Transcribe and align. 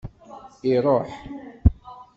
Iṛuḥ. 0.73 1.09